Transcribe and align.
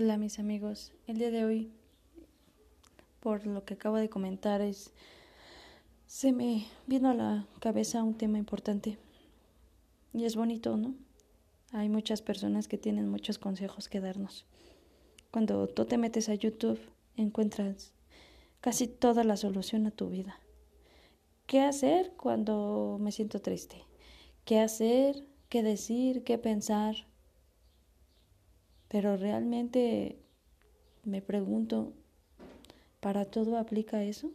Hola 0.00 0.16
mis 0.16 0.38
amigos, 0.38 0.92
el 1.08 1.18
día 1.18 1.32
de 1.32 1.44
hoy, 1.44 1.72
por 3.18 3.48
lo 3.48 3.64
que 3.64 3.74
acabo 3.74 3.96
de 3.96 4.08
comentar, 4.08 4.60
es 4.60 4.92
se 6.06 6.30
me 6.30 6.68
vino 6.86 7.10
a 7.10 7.14
la 7.14 7.48
cabeza 7.58 8.04
un 8.04 8.14
tema 8.14 8.38
importante 8.38 8.96
y 10.14 10.24
es 10.24 10.36
bonito, 10.36 10.76
¿no? 10.76 10.94
Hay 11.72 11.88
muchas 11.88 12.22
personas 12.22 12.68
que 12.68 12.78
tienen 12.78 13.08
muchos 13.08 13.38
consejos 13.38 13.88
que 13.88 13.98
darnos. 13.98 14.46
Cuando 15.32 15.66
tú 15.66 15.84
te 15.84 15.98
metes 15.98 16.28
a 16.28 16.34
YouTube, 16.36 16.78
encuentras 17.16 17.92
casi 18.60 18.86
toda 18.86 19.24
la 19.24 19.36
solución 19.36 19.84
a 19.88 19.90
tu 19.90 20.10
vida. 20.10 20.38
¿Qué 21.48 21.58
hacer 21.58 22.12
cuando 22.16 22.98
me 23.00 23.10
siento 23.10 23.40
triste? 23.40 23.84
¿Qué 24.44 24.60
hacer? 24.60 25.26
¿Qué 25.48 25.64
decir? 25.64 26.22
¿Qué 26.22 26.38
pensar? 26.38 27.07
Pero 28.88 29.16
realmente 29.16 30.18
me 31.04 31.22
pregunto, 31.22 31.92
¿para 33.00 33.24
todo 33.26 33.58
aplica 33.58 34.02
eso? 34.02 34.30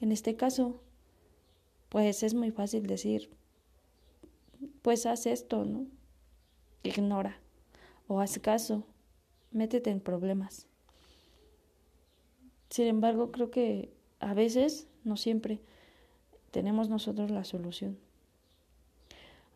En 0.00 0.12
este 0.12 0.36
caso, 0.36 0.80
pues 1.88 2.22
es 2.22 2.34
muy 2.34 2.50
fácil 2.50 2.86
decir, 2.86 3.30
pues 4.82 5.06
haz 5.06 5.26
esto, 5.26 5.64
¿no? 5.64 5.86
Ignora 6.82 7.38
o 8.08 8.20
haz 8.20 8.38
caso, 8.38 8.84
métete 9.52 9.90
en 9.90 10.00
problemas. 10.00 10.66
Sin 12.68 12.86
embargo, 12.86 13.30
creo 13.30 13.50
que 13.50 13.92
a 14.18 14.34
veces, 14.34 14.88
no 15.04 15.16
siempre, 15.16 15.60
tenemos 16.50 16.88
nosotros 16.88 17.30
la 17.30 17.44
solución. 17.44 17.96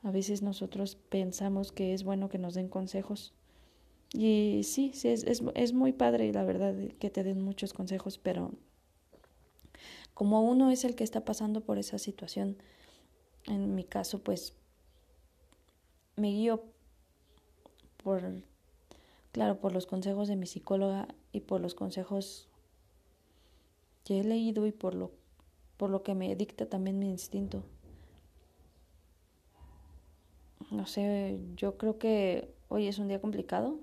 A 0.03 0.11
veces 0.11 0.43
nosotros 0.43 0.97
pensamos 1.09 1.73
que 1.73 1.93
es 1.93 2.05
bueno 2.05 2.29
que 2.29 2.39
nos 2.39 2.55
den 2.55 2.69
consejos 2.69 3.35
y 4.13 4.63
sí, 4.65 4.93
sí 4.95 5.09
es, 5.09 5.25
es, 5.25 5.43
es 5.55 5.73
muy 5.73 5.93
padre, 5.93 6.33
la 6.33 6.45
verdad, 6.45 6.75
que 6.99 7.11
te 7.11 7.23
den 7.23 7.43
muchos 7.43 7.73
consejos, 7.73 8.19
pero 8.19 8.53
como 10.15 10.43
uno 10.43 10.71
es 10.71 10.85
el 10.85 10.95
que 10.95 11.05
está 11.05 11.25
pasando 11.25 11.61
por 11.61 11.79
esa 11.79 11.99
situación, 11.99 12.57
en 13.47 13.75
mi 13.75 13.85
caso, 13.85 14.19
pues 14.21 14.55
me 16.17 16.29
guío 16.29 16.65
por, 18.03 18.23
claro, 19.33 19.61
por 19.61 19.73
los 19.73 19.87
consejos 19.87 20.29
de 20.29 20.37
mi 20.37 20.47
psicóloga 20.47 21.09
y 21.33 21.41
por 21.41 21.61
los 21.61 21.75
consejos 21.75 22.49
que 24.05 24.21
he 24.21 24.25
leído 24.25 24.67
y 24.67 24.73
por 24.73 24.95
lo, 24.95 25.13
por 25.77 25.91
lo 25.91 26.03
que 26.03 26.15
me 26.15 26.35
dicta 26.35 26.67
también 26.67 26.99
mi 26.99 27.09
instinto. 27.09 27.63
No 30.71 30.87
sé, 30.87 31.41
yo 31.57 31.79
creo 31.79 31.99
que 31.99 32.53
hoy 32.69 32.89
es 32.89 32.99
un 32.99 33.09
día 33.09 33.21
complicado 33.21 33.79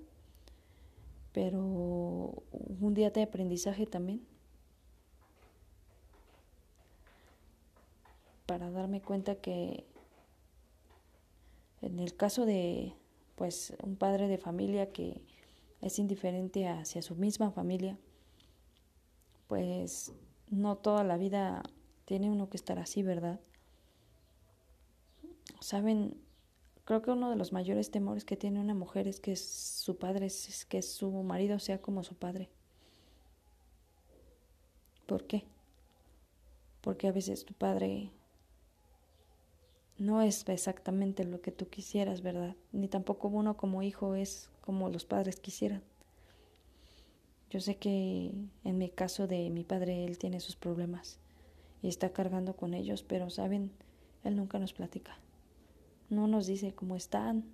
pero 1.36 1.59
un 1.59 2.94
día 2.94 3.09
de 3.09 3.23
aprendizaje 3.23 3.86
también. 3.86 4.25
Para 8.45 8.72
darme 8.72 9.02
cuenta 9.02 9.36
que 9.36 9.86
en 11.81 12.00
el 12.00 12.16
caso 12.16 12.45
de 12.45 12.94
pues 13.36 13.73
un 13.83 13.97
padre 13.97 14.30
de 14.30 14.38
familia 14.38 14.94
que 14.94 15.25
es 15.81 16.00
indiferente 16.00 16.69
hacia 16.69 17.02
su 17.02 17.16
misma 17.16 17.52
familia, 17.52 18.00
pues 19.47 20.13
no 20.50 20.78
toda 20.78 21.03
la 21.03 21.17
vida 21.17 21.63
tiene 22.06 22.31
uno 22.31 22.50
que 22.50 22.56
estar 22.56 22.80
así, 22.80 23.03
¿verdad? 23.03 23.41
Saben, 25.59 26.16
Creo 26.86 27.02
que 27.02 27.09
uno 27.09 27.31
de 27.31 27.36
los 27.36 27.52
mayores 27.52 27.89
temores 27.89 28.25
que 28.25 28.38
tiene 28.38 28.59
una 28.59 28.75
mujer 28.75 29.08
es 29.08 29.19
que 29.19 29.36
su 29.36 29.97
padre, 29.97 30.28
es 30.28 30.66
que 30.66 30.83
su 30.83 31.11
marido 31.23 31.58
sea 31.58 31.81
como 31.81 32.03
su 32.03 32.14
padre. 32.16 32.47
¿Por 35.08 35.25
qué? 35.25 35.45
Porque 36.81 37.08
a 37.08 37.11
veces 37.11 37.44
tu 37.44 37.56
padre 37.56 38.12
no 39.97 40.22
es 40.22 40.47
exactamente 40.47 41.24
lo 41.24 41.41
que 41.41 41.51
tú 41.51 41.69
quisieras, 41.69 42.22
¿verdad? 42.22 42.56
Ni 42.72 42.88
tampoco 42.88 43.29
uno 43.29 43.57
como 43.57 43.81
hijo 43.81 44.13
es 44.13 44.51
como 44.62 44.90
los 44.90 45.06
padres 45.06 45.40
quisieran. 45.40 45.81
Yo 47.50 47.62
sé 47.62 47.78
que 47.78 48.31
en 48.63 48.78
mi 48.78 48.90
caso 48.90 49.25
de 49.25 49.50
mi 49.50 49.63
padre, 49.63 50.06
él 50.06 50.19
tiene 50.19 50.40
sus 50.40 50.56
problemas 50.56 51.18
y 51.81 51.88
está 51.88 52.12
cargando 52.13 52.56
con 52.56 52.75
ellos, 52.75 53.01
pero 53.01 53.31
saben, 53.31 53.72
él 54.24 54.35
nunca 54.35 54.59
nos 54.59 54.74
platica 54.74 55.18
no 56.10 56.28
nos 56.28 56.48
dice 56.48 56.74
cómo 56.74 56.96
están. 56.96 57.46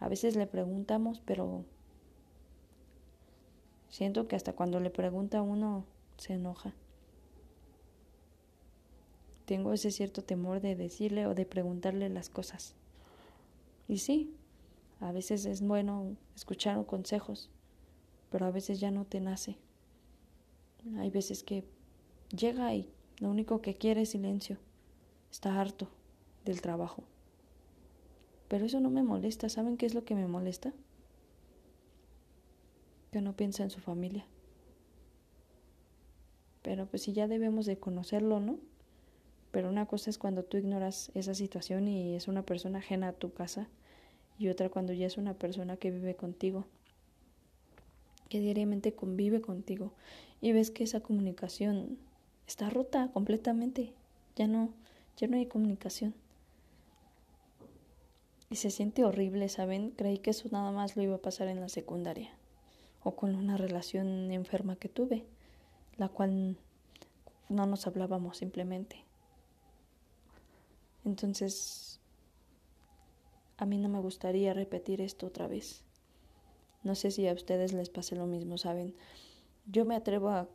A 0.00 0.08
veces 0.08 0.36
le 0.36 0.46
preguntamos, 0.46 1.20
pero 1.24 1.64
siento 3.88 4.28
que 4.28 4.36
hasta 4.36 4.52
cuando 4.52 4.80
le 4.80 4.90
pregunta 4.90 5.42
uno 5.42 5.84
se 6.16 6.34
enoja. 6.34 6.72
Tengo 9.44 9.72
ese 9.72 9.90
cierto 9.90 10.22
temor 10.22 10.60
de 10.60 10.76
decirle 10.76 11.26
o 11.26 11.34
de 11.34 11.46
preguntarle 11.46 12.08
las 12.10 12.28
cosas. 12.28 12.74
Y 13.88 13.98
sí, 13.98 14.34
a 15.00 15.10
veces 15.12 15.46
es 15.46 15.62
bueno 15.62 16.16
escuchar 16.36 16.84
consejos, 16.84 17.50
pero 18.30 18.46
a 18.46 18.50
veces 18.50 18.78
ya 18.78 18.90
no 18.90 19.04
te 19.04 19.20
nace. 19.20 19.56
Hay 20.98 21.10
veces 21.10 21.42
que 21.42 21.64
llega 22.36 22.74
y 22.74 22.92
lo 23.18 23.30
único 23.30 23.62
que 23.62 23.76
quiere 23.76 24.02
es 24.02 24.10
silencio. 24.10 24.58
Está 25.30 25.58
harto 25.58 25.88
del 26.44 26.60
trabajo. 26.60 27.04
Pero 28.48 28.64
eso 28.64 28.80
no 28.80 28.90
me 28.90 29.02
molesta. 29.02 29.48
¿Saben 29.48 29.76
qué 29.76 29.86
es 29.86 29.94
lo 29.94 30.04
que 30.04 30.14
me 30.14 30.26
molesta? 30.26 30.72
Que 33.12 33.20
no 33.20 33.34
piensa 33.34 33.62
en 33.62 33.70
su 33.70 33.80
familia. 33.80 34.26
Pero 36.62 36.86
pues 36.86 37.02
sí 37.02 37.12
ya 37.12 37.28
debemos 37.28 37.66
de 37.66 37.78
conocerlo, 37.78 38.40
¿no? 38.40 38.58
Pero 39.50 39.68
una 39.68 39.86
cosa 39.86 40.10
es 40.10 40.18
cuando 40.18 40.44
tú 40.44 40.56
ignoras 40.56 41.10
esa 41.14 41.34
situación 41.34 41.88
y 41.88 42.14
es 42.14 42.28
una 42.28 42.42
persona 42.42 42.78
ajena 42.78 43.08
a 43.08 43.12
tu 43.12 43.32
casa 43.32 43.68
y 44.38 44.48
otra 44.48 44.68
cuando 44.68 44.92
ya 44.92 45.06
es 45.06 45.16
una 45.16 45.34
persona 45.34 45.76
que 45.76 45.90
vive 45.90 46.14
contigo, 46.14 46.66
que 48.28 48.40
diariamente 48.40 48.92
convive 48.92 49.40
contigo 49.40 49.92
y 50.40 50.52
ves 50.52 50.70
que 50.70 50.84
esa 50.84 51.00
comunicación 51.00 51.98
está 52.46 52.70
rota 52.70 53.10
completamente. 53.12 53.92
Ya 54.36 54.46
no, 54.46 54.70
ya 55.16 55.26
no 55.26 55.36
hay 55.36 55.46
comunicación. 55.46 56.14
Y 58.50 58.56
se 58.56 58.70
siente 58.70 59.04
horrible, 59.04 59.48
¿saben? 59.48 59.90
Creí 59.90 60.18
que 60.18 60.30
eso 60.30 60.48
nada 60.50 60.70
más 60.72 60.96
lo 60.96 61.02
iba 61.02 61.16
a 61.16 61.22
pasar 61.22 61.48
en 61.48 61.60
la 61.60 61.68
secundaria 61.68 62.30
o 63.02 63.14
con 63.14 63.34
una 63.34 63.56
relación 63.56 64.30
enferma 64.32 64.76
que 64.76 64.88
tuve, 64.88 65.24
la 65.96 66.08
cual 66.08 66.56
no 67.48 67.66
nos 67.66 67.86
hablábamos 67.86 68.38
simplemente. 68.38 69.04
Entonces, 71.04 72.00
a 73.56 73.66
mí 73.66 73.78
no 73.78 73.88
me 73.88 74.00
gustaría 74.00 74.54
repetir 74.54 75.00
esto 75.00 75.26
otra 75.26 75.46
vez. 75.46 75.82
No 76.82 76.94
sé 76.94 77.10
si 77.10 77.26
a 77.26 77.32
ustedes 77.32 77.72
les 77.72 77.90
pase 77.90 78.16
lo 78.16 78.26
mismo, 78.26 78.58
¿saben? 78.58 78.94
Yo 79.66 79.84
me 79.84 79.96
atrevo 79.96 80.28
a, 80.28 80.48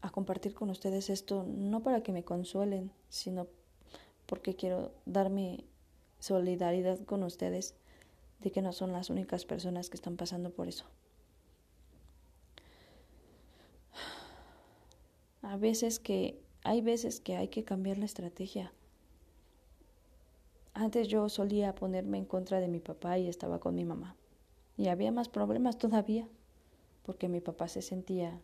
a 0.00 0.10
compartir 0.10 0.54
con 0.54 0.70
ustedes 0.70 1.10
esto 1.10 1.44
no 1.46 1.82
para 1.82 2.02
que 2.02 2.12
me 2.12 2.24
consuelen, 2.24 2.90
sino 3.08 3.46
porque 4.26 4.56
quiero 4.56 4.92
darme 5.06 5.64
solidaridad 6.24 7.04
con 7.04 7.22
ustedes 7.22 7.74
de 8.40 8.50
que 8.50 8.62
no 8.62 8.72
son 8.72 8.92
las 8.92 9.10
únicas 9.10 9.44
personas 9.44 9.90
que 9.90 9.96
están 9.96 10.16
pasando 10.16 10.48
por 10.48 10.68
eso. 10.68 10.86
A 15.42 15.58
veces 15.58 15.98
que 15.98 16.40
hay 16.62 16.80
veces 16.80 17.20
que 17.20 17.36
hay 17.36 17.48
que 17.48 17.64
cambiar 17.64 17.98
la 17.98 18.06
estrategia. 18.06 18.72
Antes 20.72 21.08
yo 21.08 21.28
solía 21.28 21.74
ponerme 21.74 22.16
en 22.16 22.24
contra 22.24 22.58
de 22.58 22.68
mi 22.68 22.80
papá 22.80 23.18
y 23.18 23.28
estaba 23.28 23.60
con 23.60 23.74
mi 23.74 23.84
mamá. 23.84 24.16
Y 24.78 24.88
había 24.88 25.12
más 25.12 25.28
problemas 25.28 25.76
todavía, 25.76 26.26
porque 27.04 27.28
mi 27.28 27.42
papá 27.42 27.68
se 27.68 27.82
sentía 27.82 28.40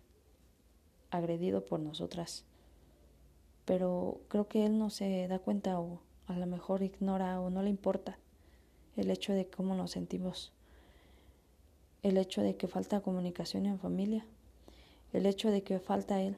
agredido 1.11 1.65
por 1.65 1.81
nosotras. 1.81 2.45
Pero 3.65 4.21
creo 4.29 4.49
que 4.49 4.67
él 4.67 4.79
no 4.79 4.91
se 4.91 5.27
da 5.29 5.39
cuenta 5.39 5.81
o 5.81 6.03
a 6.27 6.39
lo 6.39 6.47
mejor 6.47 6.83
ignora 6.83 7.41
o 7.41 7.51
no 7.51 7.63
le 7.63 7.71
importa 7.71 8.19
el 8.97 9.11
hecho 9.11 9.33
de 9.33 9.47
cómo 9.47 9.75
nos 9.75 9.93
sentimos, 9.93 10.53
el 12.03 12.17
hecho 12.17 12.43
de 12.43 12.57
que 12.57 12.69
falta 12.69 13.01
comunicación 13.01 13.67
en 13.67 13.79
familia, 13.79 14.25
el 15.13 15.27
hecho 15.27 15.51
de 15.51 15.63
que 15.63 15.79
falta 15.79 16.21
él. 16.21 16.37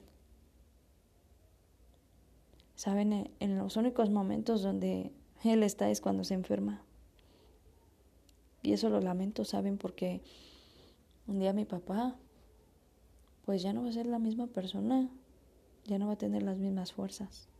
Saben, 2.74 3.30
en 3.38 3.58
los 3.58 3.76
únicos 3.76 4.10
momentos 4.10 4.62
donde 4.62 5.12
él 5.44 5.62
está 5.62 5.90
es 5.90 6.00
cuando 6.00 6.24
se 6.24 6.34
enferma. 6.34 6.82
Y 8.62 8.72
eso 8.72 8.88
lo 8.88 9.00
lamento, 9.00 9.44
¿saben? 9.44 9.76
Porque 9.76 10.20
un 11.26 11.38
día 11.38 11.52
mi 11.52 11.64
papá, 11.64 12.16
pues 13.44 13.62
ya 13.62 13.72
no 13.72 13.82
va 13.82 13.90
a 13.90 13.92
ser 13.92 14.06
la 14.06 14.18
misma 14.18 14.46
persona, 14.46 15.08
ya 15.84 15.98
no 15.98 16.06
va 16.06 16.14
a 16.14 16.18
tener 16.18 16.42
las 16.42 16.58
mismas 16.58 16.92
fuerzas 16.92 17.51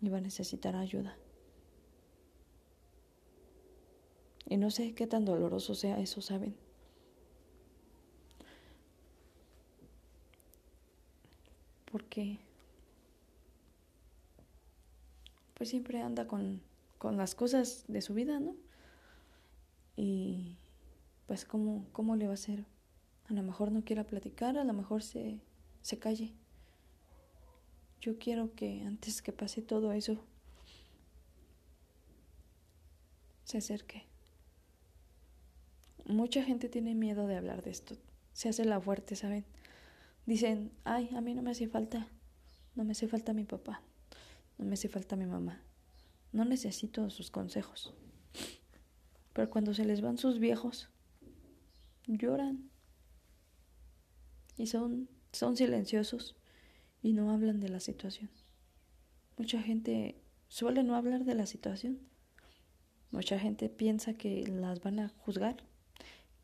y 0.00 0.08
va 0.08 0.18
a 0.18 0.20
necesitar 0.20 0.76
ayuda. 0.76 1.16
Y 4.48 4.56
no 4.56 4.70
sé 4.70 4.94
qué 4.94 5.06
tan 5.06 5.24
doloroso 5.24 5.74
sea 5.74 5.98
eso, 5.98 6.20
¿saben? 6.20 6.54
Porque 11.90 12.38
pues 15.54 15.70
siempre 15.70 16.02
anda 16.02 16.26
con, 16.26 16.60
con 16.98 17.16
las 17.16 17.34
cosas 17.34 17.84
de 17.88 18.02
su 18.02 18.14
vida, 18.14 18.38
¿no? 18.38 18.54
Y 19.96 20.58
pues 21.26 21.44
cómo, 21.44 21.86
cómo 21.92 22.14
le 22.14 22.26
va 22.26 22.32
a 22.32 22.34
hacer. 22.34 22.66
A 23.28 23.32
lo 23.32 23.42
mejor 23.42 23.72
no 23.72 23.82
quiera 23.82 24.04
platicar, 24.04 24.58
a 24.58 24.64
lo 24.64 24.72
mejor 24.72 25.02
se, 25.02 25.40
se 25.82 25.98
calle. 25.98 26.34
Yo 28.00 28.18
quiero 28.18 28.54
que 28.54 28.82
antes 28.82 29.22
que 29.22 29.32
pase 29.32 29.62
todo 29.62 29.92
eso, 29.92 30.18
se 33.44 33.58
acerque. 33.58 34.04
Mucha 36.04 36.42
gente 36.44 36.68
tiene 36.68 36.94
miedo 36.94 37.26
de 37.26 37.36
hablar 37.36 37.62
de 37.62 37.70
esto. 37.70 37.96
Se 38.32 38.48
hace 38.48 38.64
la 38.64 38.80
fuerte, 38.80 39.16
¿saben? 39.16 39.44
Dicen, 40.26 40.72
ay, 40.84 41.10
a 41.16 41.20
mí 41.20 41.34
no 41.34 41.42
me 41.42 41.50
hace 41.50 41.68
falta. 41.68 42.06
No 42.74 42.84
me 42.84 42.92
hace 42.92 43.08
falta 43.08 43.32
mi 43.32 43.44
papá. 43.44 43.82
No 44.58 44.66
me 44.66 44.74
hace 44.74 44.88
falta 44.88 45.16
mi 45.16 45.26
mamá. 45.26 45.62
No 46.32 46.44
necesito 46.44 47.08
sus 47.10 47.30
consejos. 47.30 47.94
Pero 49.32 49.50
cuando 49.50 49.74
se 49.74 49.84
les 49.84 50.00
van 50.00 50.18
sus 50.18 50.38
viejos, 50.38 50.88
lloran. 52.06 52.70
Y 54.56 54.66
son, 54.66 55.08
son 55.32 55.56
silenciosos 55.56 56.36
y 57.06 57.12
no 57.12 57.30
hablan 57.30 57.60
de 57.60 57.68
la 57.68 57.78
situación. 57.78 58.30
Mucha 59.36 59.62
gente 59.62 60.20
suele 60.48 60.82
no 60.82 60.96
hablar 60.96 61.24
de 61.24 61.36
la 61.36 61.46
situación. 61.46 62.00
Mucha 63.12 63.38
gente 63.38 63.68
piensa 63.68 64.14
que 64.14 64.44
las 64.48 64.80
van 64.80 64.98
a 64.98 65.10
juzgar. 65.10 65.62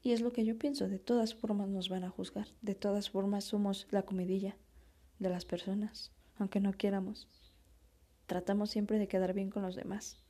Y 0.05 0.13
es 0.13 0.21
lo 0.21 0.33
que 0.33 0.45
yo 0.45 0.57
pienso, 0.57 0.89
de 0.89 1.01
todas 1.01 1.35
formas 1.35 1.69
nos 1.69 1.89
van 1.89 2.05
a 2.05 2.11
juzgar. 2.11 2.47
De 2.61 2.77
todas 2.77 3.11
formas 3.11 3.43
somos 3.43 3.89
la 3.91 4.03
comidilla 4.03 4.57
de 5.19 5.31
las 5.31 5.45
personas, 5.45 6.13
aunque 6.37 6.61
no 6.61 6.73
quieramos. 6.73 7.27
Tratamos 8.27 8.71
siempre 8.71 9.01
de 9.01 9.09
quedar 9.09 9.35
bien 9.35 9.51
con 9.51 9.63
los 9.63 9.75
demás. 9.75 10.23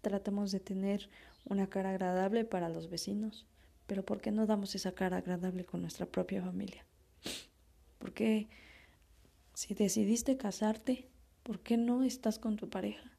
Tratamos 0.00 0.50
de 0.50 0.60
tener 0.60 1.10
una 1.44 1.68
cara 1.68 1.90
agradable 1.90 2.46
para 2.46 2.70
los 2.70 2.88
vecinos. 2.88 3.44
Pero 3.86 4.02
¿por 4.02 4.22
qué 4.22 4.30
no 4.30 4.46
damos 4.46 4.74
esa 4.76 4.92
cara 4.92 5.18
agradable 5.18 5.66
con 5.66 5.82
nuestra 5.82 6.06
propia 6.06 6.42
familia? 6.42 6.86
Porque 7.98 8.48
si 9.54 9.74
decidiste 9.74 10.36
casarte, 10.36 11.08
¿por 11.42 11.60
qué 11.60 11.76
no 11.76 12.04
estás 12.04 12.38
con 12.38 12.56
tu 12.56 12.68
pareja? 12.68 13.12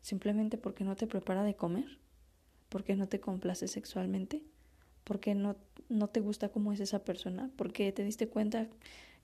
¿Simplemente 0.00 0.58
porque 0.58 0.84
no 0.84 0.96
te 0.96 1.06
prepara 1.06 1.44
de 1.44 1.54
comer? 1.54 1.98
¿Porque 2.68 2.96
no 2.96 3.08
te 3.08 3.20
complace 3.20 3.68
sexualmente? 3.68 4.42
¿Porque 5.04 5.34
no, 5.34 5.56
no 5.88 6.08
te 6.08 6.20
gusta 6.20 6.48
cómo 6.48 6.72
es 6.72 6.80
esa 6.80 7.04
persona? 7.04 7.50
¿Porque 7.56 7.92
te 7.92 8.04
diste 8.04 8.28
cuenta 8.28 8.68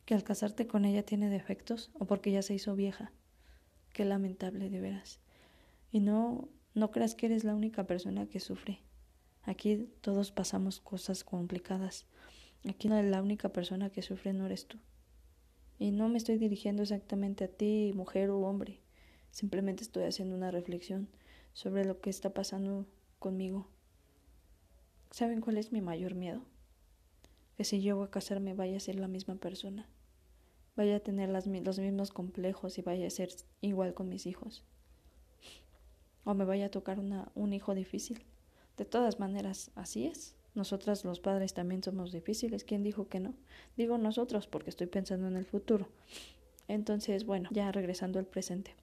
que 0.04 0.14
al 0.14 0.22
casarte 0.22 0.66
con 0.66 0.84
ella 0.84 1.02
tiene 1.02 1.28
defectos? 1.28 1.90
¿O 1.98 2.04
porque 2.04 2.30
ya 2.30 2.42
se 2.42 2.54
hizo 2.54 2.76
vieja? 2.76 3.12
Qué 3.92 4.04
lamentable 4.04 4.70
de 4.70 4.80
veras. 4.80 5.18
Y 5.90 6.00
no, 6.00 6.48
no 6.74 6.90
creas 6.92 7.14
que 7.14 7.26
eres 7.26 7.44
la 7.44 7.54
única 7.54 7.86
persona 7.86 8.26
que 8.26 8.40
sufre. 8.40 8.80
Aquí 9.42 9.88
todos 10.00 10.30
pasamos 10.30 10.80
cosas 10.80 11.24
complicadas. 11.24 12.06
Aquí 12.68 12.88
la 12.88 13.22
única 13.22 13.48
persona 13.48 13.90
que 13.90 14.02
sufre 14.02 14.32
no 14.32 14.46
eres 14.46 14.66
tú. 14.66 14.78
Y 15.80 15.92
no 15.92 16.10
me 16.10 16.18
estoy 16.18 16.36
dirigiendo 16.36 16.82
exactamente 16.82 17.44
a 17.44 17.48
ti, 17.48 17.92
mujer 17.94 18.28
o 18.28 18.38
hombre. 18.40 18.80
Simplemente 19.30 19.82
estoy 19.82 20.04
haciendo 20.04 20.36
una 20.36 20.50
reflexión 20.50 21.08
sobre 21.54 21.86
lo 21.86 22.02
que 22.02 22.10
está 22.10 22.34
pasando 22.34 22.86
conmigo. 23.18 23.66
¿Saben 25.10 25.40
cuál 25.40 25.56
es 25.56 25.72
mi 25.72 25.80
mayor 25.80 26.14
miedo? 26.14 26.42
Que 27.56 27.64
si 27.64 27.80
llego 27.80 28.02
a 28.02 28.10
casarme 28.10 28.52
vaya 28.52 28.76
a 28.76 28.80
ser 28.80 28.96
la 28.96 29.08
misma 29.08 29.36
persona. 29.36 29.88
Vaya 30.76 30.96
a 30.96 31.00
tener 31.00 31.30
las, 31.30 31.46
los 31.46 31.78
mismos 31.78 32.10
complejos 32.10 32.76
y 32.76 32.82
vaya 32.82 33.06
a 33.06 33.10
ser 33.10 33.30
igual 33.62 33.94
con 33.94 34.10
mis 34.10 34.26
hijos. 34.26 34.62
O 36.24 36.34
me 36.34 36.44
vaya 36.44 36.66
a 36.66 36.70
tocar 36.70 36.98
un 36.98 37.52
hijo 37.54 37.74
difícil. 37.74 38.26
De 38.76 38.84
todas 38.84 39.18
maneras, 39.18 39.70
así 39.76 40.08
es. 40.08 40.36
Nosotras 40.54 41.04
los 41.04 41.20
padres 41.20 41.54
también 41.54 41.82
somos 41.82 42.12
difíciles. 42.12 42.64
¿Quién 42.64 42.82
dijo 42.82 43.08
que 43.08 43.20
no? 43.20 43.34
Digo 43.76 43.98
nosotros 43.98 44.46
porque 44.46 44.70
estoy 44.70 44.86
pensando 44.88 45.28
en 45.28 45.36
el 45.36 45.44
futuro. 45.44 45.88
Entonces, 46.68 47.24
bueno, 47.24 47.48
ya 47.52 47.70
regresando 47.72 48.18
al 48.18 48.26
presente. 48.26 48.74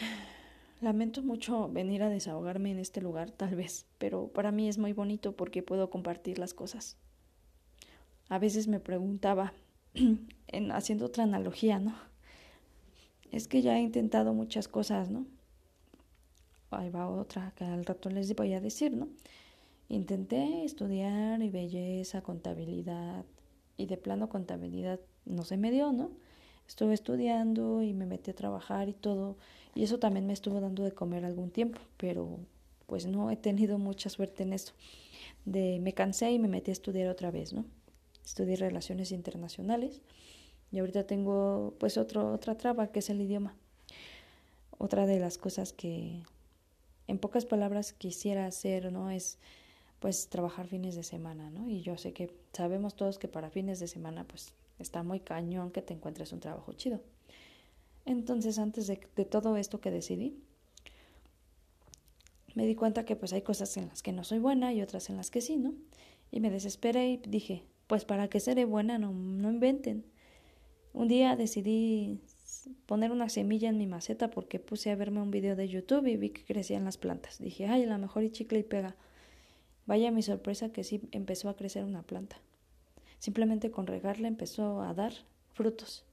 Lamento 0.80 1.22
mucho 1.22 1.68
venir 1.68 2.02
a 2.02 2.08
desahogarme 2.08 2.70
en 2.70 2.78
este 2.78 3.00
lugar, 3.00 3.30
tal 3.30 3.56
vez, 3.56 3.86
pero 3.98 4.28
para 4.28 4.52
mí 4.52 4.68
es 4.68 4.78
muy 4.78 4.92
bonito 4.92 5.32
porque 5.32 5.62
puedo 5.62 5.90
compartir 5.90 6.38
las 6.38 6.54
cosas. 6.54 6.96
A 8.28 8.38
veces 8.38 8.68
me 8.68 8.80
preguntaba, 8.80 9.52
en, 10.48 10.72
haciendo 10.72 11.06
otra 11.06 11.24
analogía, 11.24 11.78
¿no? 11.78 11.94
Es 13.32 13.48
que 13.48 13.62
ya 13.62 13.76
he 13.76 13.80
intentado 13.80 14.34
muchas 14.34 14.68
cosas, 14.68 15.10
¿no? 15.10 15.26
Ahí 16.70 16.90
va 16.90 17.08
otra 17.08 17.52
que 17.56 17.64
al 17.64 17.84
rato 17.84 18.10
les 18.10 18.34
voy 18.34 18.52
a 18.52 18.60
decir, 18.60 18.92
¿no? 18.92 19.08
Intenté 19.88 20.64
estudiar 20.64 21.42
y 21.42 21.50
belleza, 21.50 22.22
contabilidad, 22.22 23.24
y 23.76 23.86
de 23.86 23.96
plano 23.96 24.28
contabilidad 24.28 25.00
no 25.24 25.44
se 25.44 25.56
me 25.56 25.70
dio, 25.70 25.92
¿no? 25.92 26.10
Estuve 26.66 26.94
estudiando 26.94 27.82
y 27.82 27.92
me 27.92 28.06
metí 28.06 28.30
a 28.30 28.34
trabajar 28.34 28.88
y 28.88 28.92
todo, 28.92 29.36
y 29.74 29.84
eso 29.84 29.98
también 29.98 30.26
me 30.26 30.32
estuvo 30.32 30.60
dando 30.60 30.82
de 30.82 30.92
comer 30.92 31.24
algún 31.24 31.50
tiempo, 31.50 31.78
pero 31.96 32.38
pues 32.86 33.06
no 33.06 33.30
he 33.30 33.36
tenido 33.36 33.78
mucha 33.78 34.08
suerte 34.08 34.42
en 34.42 34.52
eso. 34.52 34.72
De, 35.44 35.78
me 35.80 35.92
cansé 35.92 36.32
y 36.32 36.38
me 36.38 36.48
metí 36.48 36.70
a 36.70 36.72
estudiar 36.72 37.08
otra 37.08 37.30
vez, 37.30 37.52
¿no? 37.52 37.64
Estudié 38.24 38.56
relaciones 38.56 39.12
internacionales 39.12 40.02
y 40.72 40.80
ahorita 40.80 41.06
tengo 41.06 41.74
pues 41.78 41.96
otro, 41.96 42.32
otra 42.32 42.56
traba 42.56 42.88
que 42.88 42.98
es 42.98 43.10
el 43.10 43.20
idioma. 43.20 43.54
Otra 44.78 45.06
de 45.06 45.20
las 45.20 45.38
cosas 45.38 45.72
que 45.72 46.22
en 47.06 47.18
pocas 47.18 47.46
palabras 47.46 47.92
quisiera 47.92 48.46
hacer, 48.46 48.92
¿no? 48.92 49.10
Es 49.10 49.38
pues 50.00 50.28
trabajar 50.28 50.66
fines 50.66 50.94
de 50.94 51.02
semana, 51.02 51.50
¿no? 51.50 51.68
Y 51.68 51.82
yo 51.82 51.96
sé 51.96 52.12
que 52.12 52.30
sabemos 52.52 52.96
todos 52.96 53.18
que 53.18 53.28
para 53.28 53.50
fines 53.50 53.80
de 53.80 53.88
semana 53.88 54.24
pues 54.24 54.52
está 54.78 55.02
muy 55.02 55.20
cañón 55.20 55.70
que 55.70 55.82
te 55.82 55.94
encuentres 55.94 56.32
un 56.32 56.40
trabajo 56.40 56.72
chido. 56.74 57.00
Entonces 58.04 58.58
antes 58.58 58.86
de, 58.86 58.96
todo 59.24 59.56
esto 59.56 59.80
que 59.80 59.90
decidí, 59.90 60.36
me 62.54 62.66
di 62.66 62.74
cuenta 62.74 63.04
que 63.04 63.16
pues 63.16 63.32
hay 63.32 63.42
cosas 63.42 63.76
en 63.76 63.88
las 63.88 64.02
que 64.02 64.12
no 64.12 64.24
soy 64.24 64.38
buena 64.38 64.72
y 64.72 64.82
otras 64.82 65.10
en 65.10 65.16
las 65.16 65.30
que 65.30 65.40
sí, 65.40 65.56
¿no? 65.56 65.74
Y 66.30 66.40
me 66.40 66.50
desesperé 66.50 67.10
y 67.10 67.16
dije, 67.16 67.64
pues 67.86 68.04
para 68.04 68.28
que 68.28 68.40
seré 68.40 68.64
buena 68.64 68.98
no, 68.98 69.12
no 69.12 69.50
inventen. 69.50 70.04
Un 70.92 71.08
día 71.08 71.36
decidí 71.36 72.20
poner 72.86 73.10
una 73.10 73.28
semilla 73.28 73.68
en 73.68 73.78
mi 73.78 73.86
maceta 73.86 74.30
porque 74.30 74.58
puse 74.58 74.90
a 74.90 74.96
verme 74.96 75.20
un 75.20 75.30
video 75.30 75.56
de 75.56 75.68
YouTube 75.68 76.06
y 76.06 76.16
vi 76.16 76.30
que 76.30 76.44
crecían 76.44 76.84
las 76.84 76.96
plantas. 76.96 77.38
Dije, 77.38 77.66
ay, 77.66 77.84
a 77.84 77.86
lo 77.86 77.98
mejor 77.98 78.22
y 78.22 78.30
chicle 78.30 78.60
y 78.60 78.62
pega. 78.62 78.96
Vaya 79.86 80.10
mi 80.10 80.22
sorpresa 80.22 80.70
que 80.70 80.84
sí 80.84 81.00
empezó 81.12 81.48
a 81.48 81.56
crecer 81.56 81.84
una 81.84 82.02
planta. 82.02 82.36
Simplemente 83.18 83.70
con 83.70 83.86
regarla 83.86 84.28
empezó 84.28 84.82
a 84.82 84.92
dar 84.94 85.12
frutos. 85.52 86.04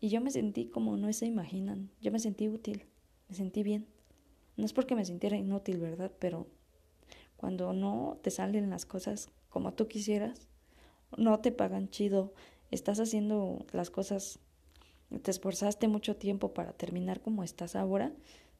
Y 0.00 0.08
yo 0.08 0.20
me 0.20 0.30
sentí 0.30 0.66
como 0.66 0.96
no 0.96 1.12
se 1.12 1.26
imaginan. 1.26 1.90
Yo 2.00 2.10
me 2.10 2.18
sentí 2.18 2.48
útil, 2.48 2.84
me 3.28 3.34
sentí 3.34 3.62
bien. 3.62 3.86
No 4.56 4.64
es 4.64 4.72
porque 4.72 4.94
me 4.94 5.04
sintiera 5.04 5.36
inútil, 5.36 5.78
¿verdad? 5.78 6.12
Pero 6.18 6.46
cuando 7.36 7.72
no 7.72 8.18
te 8.22 8.30
salen 8.30 8.70
las 8.70 8.86
cosas 8.86 9.28
como 9.48 9.74
tú 9.74 9.86
quisieras, 9.86 10.48
no 11.16 11.38
te 11.40 11.52
pagan 11.52 11.90
chido, 11.90 12.32
estás 12.70 13.00
haciendo 13.00 13.64
las 13.72 13.90
cosas, 13.90 14.38
te 15.22 15.30
esforzaste 15.30 15.88
mucho 15.88 16.16
tiempo 16.16 16.54
para 16.54 16.72
terminar 16.72 17.20
como 17.20 17.44
estás 17.44 17.76
ahora, 17.76 18.12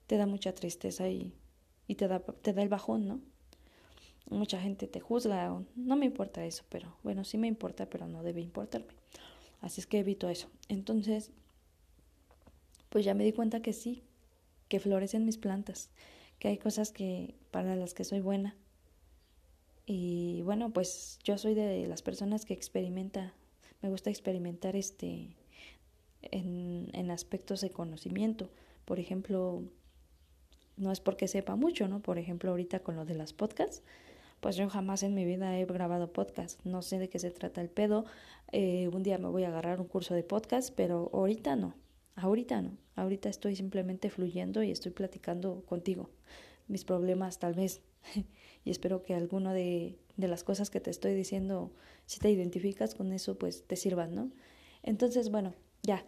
te 0.06 0.16
da 0.16 0.26
mucha 0.26 0.54
tristeza 0.54 1.08
y, 1.08 1.34
y 1.86 1.94
te, 1.94 2.08
da, 2.08 2.20
te 2.20 2.52
da 2.52 2.62
el 2.62 2.68
bajón, 2.68 3.08
¿no? 3.08 3.20
Mucha 4.26 4.60
gente 4.60 4.86
te 4.86 5.00
juzga, 5.00 5.62
no 5.76 5.96
me 5.96 6.06
importa 6.06 6.44
eso, 6.44 6.64
pero 6.68 6.96
bueno, 7.02 7.24
sí 7.24 7.38
me 7.38 7.46
importa, 7.46 7.86
pero 7.88 8.06
no 8.06 8.22
debe 8.22 8.40
importarme. 8.40 8.92
Así 9.60 9.80
es 9.80 9.86
que 9.86 9.98
evito 9.98 10.28
eso. 10.28 10.48
Entonces, 10.68 11.30
pues 12.88 13.04
ya 13.04 13.14
me 13.14 13.24
di 13.24 13.32
cuenta 13.32 13.62
que 13.62 13.72
sí, 13.72 14.02
que 14.68 14.80
florecen 14.80 15.24
mis 15.24 15.38
plantas, 15.38 15.90
que 16.38 16.48
hay 16.48 16.58
cosas 16.58 16.92
que 16.92 17.34
para 17.50 17.76
las 17.76 17.94
que 17.94 18.04
soy 18.04 18.20
buena. 18.20 18.56
Y 19.86 20.42
bueno, 20.42 20.72
pues 20.72 21.18
yo 21.24 21.36
soy 21.38 21.54
de 21.54 21.86
las 21.86 22.02
personas 22.02 22.44
que 22.44 22.54
experimenta, 22.54 23.34
me 23.82 23.90
gusta 23.90 24.10
experimentar 24.10 24.76
este 24.76 25.36
en, 26.22 26.88
en 26.92 27.10
aspectos 27.10 27.60
de 27.60 27.70
conocimiento. 27.70 28.50
Por 28.84 28.98
ejemplo, 28.98 29.62
no 30.76 30.90
es 30.90 31.00
porque 31.00 31.28
sepa 31.28 31.56
mucho, 31.56 31.88
¿no? 31.88 32.00
Por 32.00 32.18
ejemplo, 32.18 32.50
ahorita 32.50 32.80
con 32.80 32.96
lo 32.96 33.04
de 33.04 33.14
las 33.14 33.32
podcasts, 33.32 33.82
pues 34.44 34.56
yo 34.56 34.68
jamás 34.68 35.02
en 35.02 35.14
mi 35.14 35.24
vida 35.24 35.58
he 35.58 35.64
grabado 35.64 36.12
podcast, 36.12 36.62
no 36.66 36.82
sé 36.82 36.98
de 36.98 37.08
qué 37.08 37.18
se 37.18 37.30
trata 37.30 37.62
el 37.62 37.70
pedo, 37.70 38.04
eh, 38.52 38.90
un 38.92 39.02
día 39.02 39.16
me 39.16 39.28
voy 39.28 39.44
a 39.44 39.48
agarrar 39.48 39.80
un 39.80 39.86
curso 39.86 40.12
de 40.12 40.22
podcast, 40.22 40.74
pero 40.76 41.08
ahorita 41.14 41.56
no, 41.56 41.74
ahorita 42.14 42.60
no, 42.60 42.76
ahorita 42.94 43.30
estoy 43.30 43.56
simplemente 43.56 44.10
fluyendo 44.10 44.62
y 44.62 44.70
estoy 44.70 44.92
platicando 44.92 45.64
contigo 45.64 46.10
mis 46.68 46.84
problemas 46.84 47.38
tal 47.38 47.54
vez 47.54 47.80
y 48.66 48.70
espero 48.70 49.02
que 49.02 49.14
alguno 49.14 49.54
de, 49.54 49.96
de 50.18 50.28
las 50.28 50.44
cosas 50.44 50.68
que 50.68 50.78
te 50.78 50.90
estoy 50.90 51.14
diciendo, 51.14 51.72
si 52.04 52.20
te 52.20 52.30
identificas 52.30 52.94
con 52.94 53.14
eso, 53.14 53.38
pues 53.38 53.66
te 53.66 53.76
sirvan, 53.76 54.14
¿no? 54.14 54.30
Entonces, 54.82 55.30
bueno, 55.30 55.54
ya. 55.82 56.04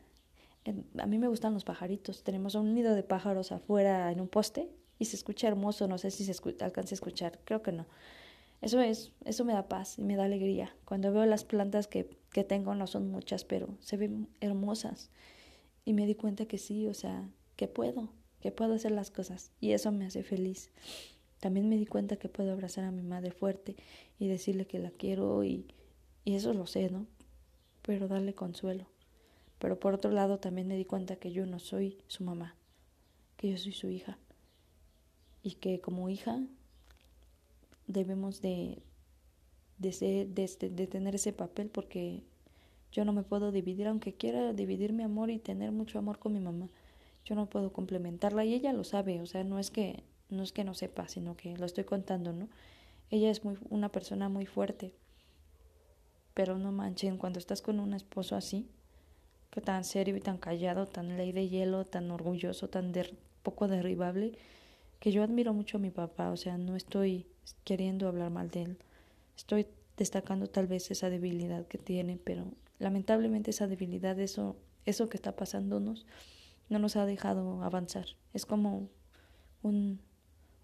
A 0.98 1.06
mí 1.06 1.16
me 1.16 1.28
gustan 1.28 1.54
los 1.54 1.64
pajaritos. 1.64 2.22
Tenemos 2.22 2.54
un 2.54 2.74
nido 2.74 2.94
de 2.94 3.02
pájaros 3.02 3.50
afuera 3.50 4.12
en 4.12 4.20
un 4.20 4.28
poste 4.28 4.68
y 4.98 5.06
se 5.06 5.16
escucha 5.16 5.48
hermoso. 5.48 5.88
No 5.88 5.96
sé 5.96 6.10
si 6.10 6.24
se 6.24 6.34
alcanza 6.60 6.92
a 6.92 6.96
escuchar. 6.96 7.38
Creo 7.44 7.62
que 7.62 7.72
no. 7.72 7.86
Eso 8.60 8.80
es, 8.80 9.12
eso 9.24 9.44
me 9.44 9.52
da 9.52 9.68
paz 9.68 9.98
y 9.98 10.02
me 10.02 10.16
da 10.16 10.24
alegría. 10.24 10.74
Cuando 10.84 11.12
veo 11.12 11.26
las 11.26 11.44
plantas 11.44 11.86
que, 11.86 12.18
que 12.32 12.44
tengo, 12.44 12.74
no 12.74 12.86
son 12.86 13.10
muchas, 13.10 13.44
pero 13.44 13.76
se 13.80 13.96
ven 13.96 14.28
hermosas. 14.40 15.10
Y 15.84 15.92
me 15.92 16.06
di 16.06 16.14
cuenta 16.14 16.46
que 16.46 16.58
sí, 16.58 16.86
o 16.88 16.94
sea, 16.94 17.28
que 17.56 17.68
puedo, 17.68 18.10
que 18.40 18.50
puedo 18.50 18.74
hacer 18.74 18.92
las 18.92 19.10
cosas. 19.10 19.52
Y 19.60 19.72
eso 19.72 19.92
me 19.92 20.06
hace 20.06 20.22
feliz. 20.22 20.70
También 21.40 21.68
me 21.68 21.76
di 21.76 21.86
cuenta 21.86 22.16
que 22.16 22.28
puedo 22.28 22.52
abrazar 22.52 22.84
a 22.84 22.90
mi 22.90 23.02
madre 23.02 23.30
fuerte 23.30 23.76
y 24.18 24.26
decirle 24.26 24.66
que 24.66 24.78
la 24.78 24.90
quiero 24.90 25.44
y, 25.44 25.66
y 26.24 26.34
eso 26.34 26.54
lo 26.54 26.66
sé, 26.66 26.90
¿no? 26.90 27.06
Pero 27.82 28.08
darle 28.08 28.34
consuelo. 28.34 28.86
Pero 29.58 29.78
por 29.78 29.94
otro 29.94 30.10
lado 30.10 30.38
también 30.38 30.66
me 30.66 30.76
di 30.76 30.84
cuenta 30.84 31.16
que 31.16 31.32
yo 31.32 31.46
no 31.46 31.58
soy 31.58 31.98
su 32.08 32.24
mamá, 32.24 32.56
que 33.36 33.50
yo 33.50 33.58
soy 33.58 33.72
su 33.72 33.90
hija. 33.90 34.18
Y 35.42 35.52
que 35.52 35.80
como 35.80 36.08
hija 36.08 36.40
debemos 37.86 38.40
de, 38.40 38.82
de 39.78 40.86
tener 40.90 41.14
ese 41.14 41.32
papel 41.32 41.68
porque 41.68 42.22
yo 42.92 43.04
no 43.04 43.12
me 43.12 43.22
puedo 43.22 43.52
dividir, 43.52 43.88
aunque 43.88 44.14
quiera 44.14 44.52
dividir 44.52 44.92
mi 44.92 45.02
amor 45.02 45.30
y 45.30 45.38
tener 45.38 45.72
mucho 45.72 45.98
amor 45.98 46.18
con 46.18 46.32
mi 46.32 46.40
mamá. 46.40 46.68
Yo 47.24 47.34
no 47.34 47.46
puedo 47.46 47.72
complementarla 47.72 48.44
y 48.44 48.54
ella 48.54 48.72
lo 48.72 48.84
sabe, 48.84 49.20
o 49.20 49.26
sea, 49.26 49.44
no 49.44 49.58
es 49.58 49.70
que 49.70 50.02
no 50.28 50.42
es 50.42 50.52
que 50.52 50.64
no 50.64 50.74
sepa, 50.74 51.06
sino 51.08 51.36
que 51.36 51.56
lo 51.56 51.66
estoy 51.66 51.84
contando, 51.84 52.32
¿no? 52.32 52.48
Ella 53.10 53.30
es 53.30 53.44
muy 53.44 53.58
una 53.70 53.90
persona 53.90 54.28
muy 54.28 54.46
fuerte. 54.46 54.92
Pero 56.34 56.58
no 56.58 56.72
manchen, 56.72 57.16
cuando 57.16 57.38
estás 57.38 57.62
con 57.62 57.80
un 57.80 57.94
esposo 57.94 58.34
así, 58.34 58.68
que 59.50 59.60
tan 59.60 59.84
serio 59.84 60.16
y 60.16 60.20
tan 60.20 60.38
callado, 60.38 60.86
tan 60.86 61.16
ley 61.16 61.32
de 61.32 61.48
hielo, 61.48 61.84
tan 61.84 62.10
orgulloso, 62.10 62.68
tan 62.68 62.92
poco 63.42 63.68
derribable, 63.68 64.32
que 65.00 65.12
yo 65.12 65.22
admiro 65.22 65.52
mucho 65.52 65.76
a 65.76 65.80
mi 65.80 65.90
papá, 65.90 66.30
o 66.30 66.36
sea, 66.36 66.58
no 66.58 66.76
estoy 66.76 67.26
queriendo 67.64 68.08
hablar 68.08 68.30
mal 68.30 68.50
de 68.50 68.62
él. 68.62 68.78
Estoy 69.36 69.66
destacando 69.96 70.48
tal 70.48 70.66
vez 70.66 70.90
esa 70.90 71.10
debilidad 71.10 71.66
que 71.66 71.78
tiene, 71.78 72.18
pero 72.22 72.52
lamentablemente 72.78 73.50
esa 73.50 73.66
debilidad, 73.66 74.18
eso, 74.20 74.56
eso 74.84 75.08
que 75.08 75.16
está 75.16 75.36
pasándonos, 75.36 76.06
no 76.68 76.78
nos 76.78 76.96
ha 76.96 77.06
dejado 77.06 77.62
avanzar. 77.62 78.06
Es 78.32 78.46
como 78.46 78.88
un, 79.62 80.00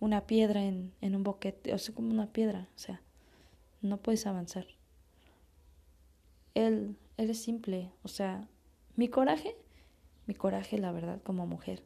una 0.01 0.27
piedra 0.27 0.65
en, 0.65 0.93
en 1.01 1.15
un 1.15 1.23
boquete, 1.23 1.73
o 1.75 1.79
sea, 1.79 1.95
como 1.95 2.11
una 2.11 2.33
piedra, 2.33 2.69
o 2.75 2.79
sea, 2.79 3.03
no 3.81 3.99
puedes 3.99 4.27
avanzar. 4.27 4.67
Él, 6.55 6.97
él 7.17 7.31
es 7.31 7.43
simple, 7.43 7.91
o 8.03 8.09
sea, 8.09 8.49
mi 8.97 9.09
coraje, 9.09 9.57
mi 10.27 10.35
coraje, 10.35 10.79
la 10.79 10.93
verdad, 10.93 11.21
como 11.23 11.47
mujer, 11.47 11.83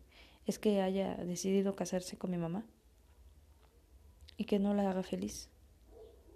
es 0.47 0.59
que 0.59 0.81
haya 0.81 1.17
decidido 1.17 1.75
casarse 1.75 2.17
con 2.17 2.31
mi 2.31 2.39
mamá 2.39 2.65
y 4.37 4.45
que 4.45 4.59
no 4.59 4.75
la 4.75 4.89
haga 4.91 5.03
feliz. 5.03 5.49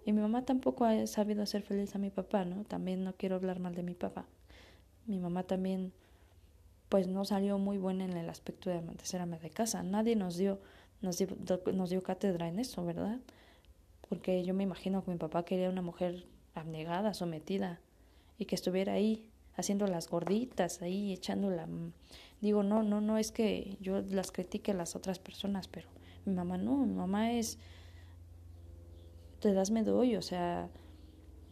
Y 0.05 0.13
mi 0.13 0.21
mamá 0.21 0.45
tampoco 0.45 0.85
ha 0.85 1.05
sabido 1.07 1.43
hacer 1.43 1.61
feliz 1.61 1.95
a 1.95 1.99
mi 1.99 2.09
papá, 2.09 2.43
¿no? 2.43 2.63
También 2.63 3.03
no 3.03 3.13
quiero 3.13 3.35
hablar 3.35 3.59
mal 3.59 3.75
de 3.75 3.83
mi 3.83 3.93
papá. 3.93 4.25
Mi 5.05 5.19
mamá 5.19 5.43
también, 5.43 5.93
pues 6.89 7.07
no 7.07 7.23
salió 7.23 7.57
muy 7.57 7.77
buena 7.77 8.05
en 8.05 8.17
el 8.17 8.29
aspecto 8.29 8.69
de 8.69 8.81
ser 9.03 9.21
ama 9.21 9.37
de 9.37 9.49
casa. 9.49 9.83
Nadie 9.83 10.15
nos 10.15 10.37
dio, 10.37 10.59
nos 11.01 11.17
dio, 11.17 11.27
nos 11.73 11.89
dio 11.89 12.01
cátedra 12.01 12.47
en 12.47 12.59
eso, 12.59 12.83
¿verdad? 12.83 13.19
Porque 14.09 14.43
yo 14.43 14.53
me 14.53 14.63
imagino 14.63 15.03
que 15.05 15.11
mi 15.11 15.17
papá 15.17 15.45
quería 15.45 15.69
una 15.69 15.83
mujer 15.83 16.25
abnegada, 16.55 17.13
sometida, 17.13 17.79
y 18.37 18.45
que 18.45 18.55
estuviera 18.55 18.93
ahí, 18.93 19.30
haciendo 19.55 19.87
las 19.87 20.09
gorditas, 20.09 20.81
ahí 20.81 21.13
echándola. 21.13 21.67
Digo, 22.41 22.63
no, 22.63 22.83
no, 22.83 23.01
no 23.01 23.17
es 23.17 23.31
que 23.31 23.77
yo 23.81 24.01
las 24.01 24.31
critique 24.31 24.71
a 24.71 24.75
las 24.75 24.95
otras 24.95 25.19
personas, 25.19 25.67
pero 25.67 25.87
mi 26.25 26.33
mamá 26.33 26.57
no, 26.57 26.85
mi 26.85 26.93
mamá 26.93 27.33
es 27.33 27.57
te 29.39 29.53
das 29.53 29.71
me 29.71 29.83
doy, 29.83 30.15
o 30.15 30.21
sea, 30.21 30.69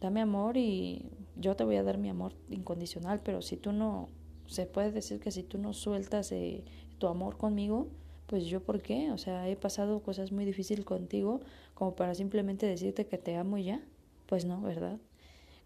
dame 0.00 0.20
amor 0.20 0.56
y 0.56 1.10
yo 1.36 1.56
te 1.56 1.64
voy 1.64 1.76
a 1.76 1.82
dar 1.82 1.98
mi 1.98 2.08
amor 2.08 2.34
incondicional, 2.48 3.20
pero 3.22 3.42
si 3.42 3.56
tú 3.56 3.72
no, 3.72 4.08
se 4.46 4.66
puede 4.66 4.92
decir 4.92 5.20
que 5.20 5.32
si 5.32 5.42
tú 5.42 5.58
no 5.58 5.72
sueltas 5.72 6.30
eh, 6.32 6.64
tu 6.98 7.08
amor 7.08 7.36
conmigo, 7.36 7.88
pues 8.26 8.46
yo 8.46 8.62
por 8.62 8.80
qué, 8.80 9.10
o 9.10 9.18
sea, 9.18 9.48
he 9.48 9.56
pasado 9.56 10.02
cosas 10.02 10.30
muy 10.30 10.44
difíciles 10.44 10.84
contigo 10.84 11.40
como 11.74 11.96
para 11.96 12.14
simplemente 12.14 12.64
decirte 12.66 13.06
que 13.06 13.18
te 13.18 13.34
amo 13.36 13.58
y 13.58 13.64
ya, 13.64 13.82
pues 14.26 14.44
no, 14.44 14.60
¿verdad? 14.60 14.98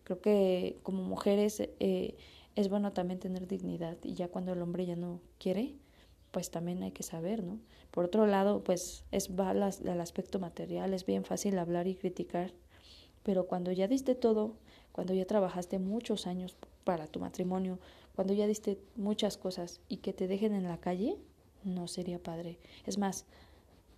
Creo 0.05 0.21
que 0.21 0.79
como 0.83 1.03
mujeres 1.03 1.61
eh, 1.61 2.17
es 2.57 2.69
bueno 2.69 2.93
también 2.93 3.21
tener 3.21 3.47
dignidad 3.47 3.97
y 4.03 4.15
ya 4.15 4.29
cuando 4.29 4.53
el 4.53 4.63
hombre 4.63 4.87
ya 4.87 4.97
no 4.97 5.21
quiere, 5.39 5.75
pues 6.31 6.51
también 6.51 6.83
hay 6.83 6.93
que 6.93 7.03
saber, 7.03 7.43
¿no? 7.43 7.59
Por 7.91 8.05
otro 8.05 8.27
lado, 8.27 8.63
pues 8.65 9.05
es 9.13 9.31
va 9.31 9.51
al 9.51 10.01
aspecto 10.01 10.39
material, 10.41 10.93
es 10.93 11.07
bien 11.07 11.25
fácil 11.25 11.59
hablar 11.59 11.87
y 11.87 11.95
criticar, 11.95 12.53
pero 13.23 13.47
cuando 13.47 13.73
ya 13.73 13.89
diste 13.89 14.15
todo, 14.15 14.57
cuando 14.93 15.15
ya 15.15 15.27
trabajaste 15.27 15.79
muchos 15.79 16.27
años 16.27 16.57
para 16.85 17.07
tu 17.07 17.21
matrimonio, 17.21 17.79
cuando 18.15 18.35
ya 18.35 18.47
diste 18.47 18.79
muchas 18.97 19.37
cosas 19.39 19.81
y 19.89 19.99
que 19.99 20.13
te 20.13 20.29
dejen 20.29 20.55
en 20.55 20.65
la 20.65 20.79
calle, 20.79 21.17
no 21.65 21.89
sería 21.89 22.23
padre. 22.23 22.59
Es 22.85 22.99
más, 22.99 23.27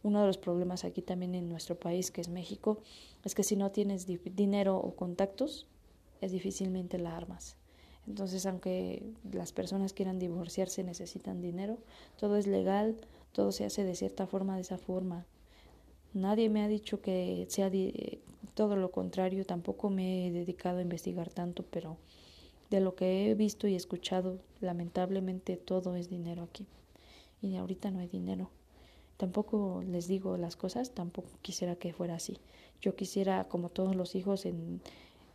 uno 0.02 0.20
de 0.20 0.26
los 0.26 0.38
problemas 0.38 0.84
aquí 0.84 1.02
también 1.02 1.34
en 1.34 1.48
nuestro 1.48 1.78
país, 1.78 2.10
que 2.10 2.20
es 2.20 2.28
México, 2.28 2.78
es 3.24 3.34
que 3.34 3.42
si 3.42 3.56
no 3.56 3.72
tienes 3.72 4.06
dinero 4.06 4.76
o 4.78 4.94
contactos, 4.94 5.66
es 6.20 6.32
difícilmente 6.32 6.98
la 6.98 7.16
armas. 7.16 7.56
Entonces, 8.06 8.46
aunque 8.46 9.02
las 9.32 9.52
personas 9.52 9.92
quieran 9.92 10.18
divorciarse, 10.18 10.84
necesitan 10.84 11.40
dinero, 11.40 11.78
todo 12.18 12.36
es 12.36 12.46
legal, 12.46 12.96
todo 13.32 13.52
se 13.52 13.64
hace 13.64 13.84
de 13.84 13.94
cierta 13.94 14.26
forma, 14.26 14.54
de 14.54 14.62
esa 14.62 14.78
forma. 14.78 15.26
Nadie 16.14 16.48
me 16.48 16.62
ha 16.62 16.68
dicho 16.68 17.00
que 17.00 17.46
sea 17.48 17.70
todo 18.54 18.76
lo 18.76 18.90
contrario, 18.90 19.44
tampoco 19.44 19.90
me 19.90 20.26
he 20.26 20.30
dedicado 20.30 20.78
a 20.78 20.82
investigar 20.82 21.30
tanto, 21.30 21.64
pero 21.64 21.98
de 22.70 22.80
lo 22.80 22.94
que 22.94 23.30
he 23.30 23.34
visto 23.34 23.68
y 23.68 23.74
escuchado, 23.74 24.38
lamentablemente 24.60 25.56
todo 25.56 25.96
es 25.96 26.08
dinero 26.08 26.44
aquí. 26.44 26.66
Y 27.42 27.56
ahorita 27.56 27.90
no 27.90 27.98
hay 27.98 28.08
dinero. 28.08 28.50
Tampoco 29.16 29.82
les 29.86 30.08
digo 30.08 30.36
las 30.36 30.56
cosas, 30.56 30.92
tampoco 30.92 31.28
quisiera 31.42 31.76
que 31.76 31.92
fuera 31.92 32.14
así. 32.14 32.38
Yo 32.80 32.94
quisiera, 32.96 33.44
como 33.48 33.68
todos 33.68 33.96
los 33.96 34.14
hijos, 34.14 34.46
en, 34.46 34.80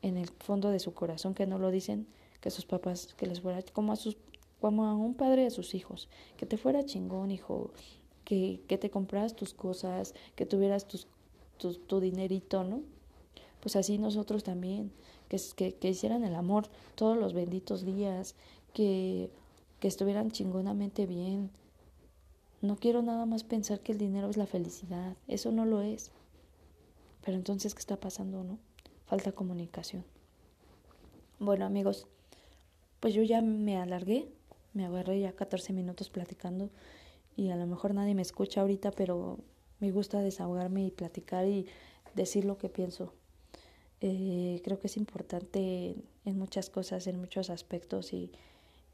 en 0.01 0.17
el 0.17 0.29
fondo 0.29 0.70
de 0.70 0.79
su 0.79 0.93
corazón, 0.93 1.34
que 1.34 1.46
no 1.46 1.58
lo 1.58 1.72
dicen, 1.72 2.08
que 2.39 2.51
sus 2.51 2.65
papás, 2.65 3.13
que 3.15 3.27
les 3.27 3.41
fuera 3.41 3.62
como 3.74 3.93
a 3.93 3.96
sus 3.96 4.17
como 4.62 4.86
a 4.86 4.93
un 4.93 5.15
padre 5.15 5.48
a 5.48 5.50
sus 5.50 5.74
hijos, 5.74 6.08
que 6.38 6.46
te 6.46 6.55
fuera 6.55 6.86
chingón, 6.86 7.31
hijo, 7.31 7.72
que, 8.24 8.62
que 8.67 8.77
te 8.77 8.91
compraras 8.91 9.36
tus 9.36 9.55
cosas, 9.55 10.13
que 10.36 10.46
tuvieras 10.46 10.88
tus, 10.88 11.08
tu, 11.58 12.00
dinerito, 12.00 12.63
¿no? 12.63 12.81
Pues 13.60 13.75
así 13.75 13.98
nosotros 13.98 14.43
también, 14.43 14.91
que, 15.29 15.41
que, 15.55 15.74
que 15.74 15.89
hicieran 15.89 16.24
el 16.24 16.36
amor 16.36 16.67
todos 16.93 17.17
los 17.17 17.34
benditos 17.34 17.84
días, 17.84 18.36
que, 18.74 19.31
que 19.79 19.88
estuvieran 19.88 20.31
chingonamente 20.31 21.08
bien. 21.08 21.50
No 22.62 22.75
quiero 22.75 23.01
nada 23.01 23.25
más 23.25 23.43
pensar 23.43 23.79
que 23.79 23.91
el 23.91 23.98
dinero 23.98 24.29
es 24.29 24.38
la 24.38 24.46
felicidad, 24.46 25.17
eso 25.27 25.51
no 25.51 25.65
lo 25.65 25.81
es. 25.81 26.12
Pero 27.25 27.36
entonces, 27.36 27.74
¿qué 27.74 27.79
está 27.79 28.00
pasando, 28.00 28.43
no? 28.43 28.60
Falta 29.12 29.34
comunicación. 29.34 30.06
Bueno, 31.38 31.65
amigos, 31.65 32.08
pues 33.01 33.13
yo 33.13 33.24
ya 33.24 33.41
me 33.41 33.75
alargué, 33.75 34.30
me 34.74 34.86
agarré 34.86 35.20
ya 35.20 35.34
14 35.34 35.74
minutos 35.74 36.10
platicando 36.10 36.70
y 37.36 37.50
a 37.50 37.58
lo 37.58 37.68
mejor 37.68 37.94
nadie 37.94 38.15
me 38.15 38.22
escucha 38.22 38.62
ahorita, 38.62 38.91
pero 38.91 39.39
me 39.82 39.91
gusta 39.91 40.22
desahogarme 40.22 40.86
y 40.86 40.91
platicar 40.91 41.46
y 41.46 41.65
decir 42.15 42.46
lo 42.46 42.58
que 42.58 42.70
pienso. 42.70 43.13
Eh, 44.00 44.62
creo 44.63 44.80
que 44.80 44.88
es 44.88 44.96
importante 44.96 45.98
en 46.24 46.39
muchas 46.39 46.70
cosas, 46.70 47.06
en 47.06 47.20
muchos 47.20 47.50
aspectos 47.50 48.13
y, 48.13 48.32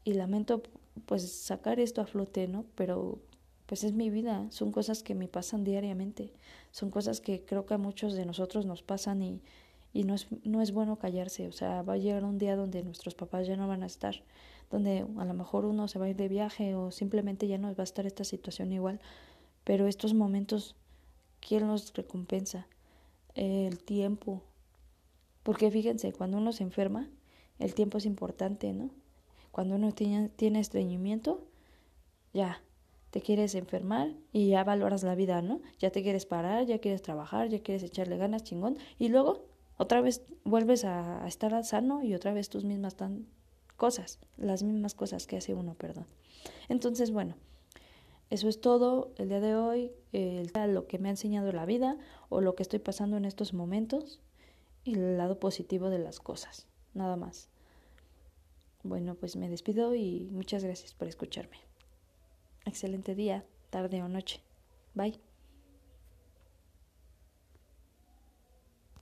y 0.02 0.14
lamento 0.14 0.64
pues 1.06 1.30
sacar 1.30 1.78
esto 1.78 2.00
a 2.00 2.06
flote, 2.06 2.48
¿no? 2.48 2.64
Pero 2.74 3.20
pues 3.66 3.84
es 3.84 3.92
mi 3.92 4.10
vida, 4.10 4.48
son 4.50 4.72
cosas 4.72 5.04
que 5.04 5.14
me 5.14 5.28
pasan 5.28 5.62
diariamente, 5.62 6.32
son 6.72 6.90
cosas 6.90 7.20
que 7.20 7.44
creo 7.44 7.66
que 7.66 7.74
a 7.74 7.78
muchos 7.78 8.14
de 8.14 8.26
nosotros 8.26 8.66
nos 8.66 8.82
pasan 8.82 9.22
y, 9.22 9.42
y 9.92 10.04
no 10.04 10.14
es, 10.14 10.26
no 10.44 10.62
es 10.62 10.72
bueno 10.72 10.98
callarse, 10.98 11.48
o 11.48 11.52
sea, 11.52 11.82
va 11.82 11.94
a 11.94 11.98
llegar 11.98 12.24
un 12.24 12.38
día 12.38 12.56
donde 12.56 12.82
nuestros 12.82 13.14
papás 13.14 13.46
ya 13.46 13.56
no 13.56 13.68
van 13.68 13.82
a 13.82 13.86
estar, 13.86 14.22
donde 14.70 15.06
a 15.16 15.24
lo 15.24 15.34
mejor 15.34 15.64
uno 15.64 15.88
se 15.88 15.98
va 15.98 16.06
a 16.06 16.10
ir 16.10 16.16
de 16.16 16.28
viaje 16.28 16.74
o 16.74 16.90
simplemente 16.90 17.48
ya 17.48 17.58
no 17.58 17.68
va 17.74 17.82
a 17.82 17.84
estar 17.84 18.06
esta 18.06 18.24
situación 18.24 18.72
igual, 18.72 19.00
pero 19.64 19.86
estos 19.86 20.14
momentos, 20.14 20.76
¿quién 21.40 21.66
los 21.66 21.92
recompensa? 21.94 22.66
El 23.34 23.78
tiempo, 23.78 24.42
porque 25.42 25.70
fíjense, 25.70 26.12
cuando 26.12 26.38
uno 26.38 26.52
se 26.52 26.64
enferma, 26.64 27.08
el 27.58 27.74
tiempo 27.74 27.98
es 27.98 28.06
importante, 28.06 28.72
¿no? 28.72 28.90
Cuando 29.50 29.76
uno 29.76 29.92
tiene, 29.92 30.28
tiene 30.28 30.60
estreñimiento, 30.60 31.44
ya, 32.32 32.62
te 33.10 33.20
quieres 33.20 33.54
enfermar 33.54 34.12
y 34.32 34.48
ya 34.48 34.64
valoras 34.64 35.02
la 35.02 35.14
vida, 35.14 35.40
¿no? 35.42 35.60
Ya 35.78 35.90
te 35.90 36.02
quieres 36.02 36.26
parar, 36.26 36.66
ya 36.66 36.78
quieres 36.78 37.02
trabajar, 37.02 37.48
ya 37.48 37.60
quieres 37.60 37.82
echarle 37.82 38.18
ganas, 38.18 38.44
chingón, 38.44 38.76
y 38.98 39.08
luego 39.08 39.46
otra 39.78 40.00
vez 40.02 40.22
vuelves 40.44 40.84
a, 40.84 41.26
estar 41.26 41.64
sano 41.64 42.02
y 42.02 42.14
otra 42.14 42.34
vez 42.34 42.50
tus 42.50 42.64
mismas 42.64 42.92
están 42.92 43.26
cosas, 43.76 44.18
las 44.36 44.62
mismas 44.62 44.94
cosas 44.94 45.26
que 45.26 45.36
hace 45.36 45.54
uno, 45.54 45.74
perdón. 45.74 46.06
Entonces, 46.68 47.12
bueno, 47.12 47.36
eso 48.28 48.48
es 48.48 48.60
todo 48.60 49.12
el 49.16 49.28
día 49.28 49.40
de 49.40 49.54
hoy, 49.54 49.92
lo 50.12 50.86
que 50.86 50.98
me 50.98 51.08
ha 51.08 51.12
enseñado 51.12 51.52
la 51.52 51.64
vida 51.64 51.96
o 52.28 52.40
lo 52.40 52.54
que 52.54 52.62
estoy 52.62 52.80
pasando 52.80 53.16
en 53.16 53.24
estos 53.24 53.54
momentos 53.54 54.20
y 54.84 54.94
el 54.94 55.16
lado 55.16 55.38
positivo 55.38 55.90
de 55.90 55.98
las 55.98 56.18
cosas, 56.18 56.66
nada 56.92 57.16
más. 57.16 57.48
Bueno, 58.82 59.14
pues 59.14 59.36
me 59.36 59.48
despido 59.48 59.94
y 59.94 60.28
muchas 60.30 60.64
gracias 60.64 60.94
por 60.94 61.08
escucharme. 61.08 61.58
Excelente 62.64 63.14
día, 63.14 63.44
tarde 63.70 64.02
o 64.02 64.08
noche. 64.08 64.40
Bye. 64.94 65.27